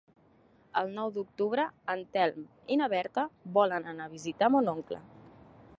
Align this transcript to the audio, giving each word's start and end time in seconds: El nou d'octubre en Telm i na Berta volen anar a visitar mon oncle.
El 0.79 0.87
nou 0.99 1.11
d'octubre 1.17 1.65
en 1.95 2.01
Telm 2.17 2.47
i 2.77 2.81
na 2.81 2.89
Berta 2.95 3.27
volen 3.61 3.87
anar 3.95 4.09
a 4.09 4.13
visitar 4.17 4.51
mon 4.57 4.73
oncle. 4.77 5.03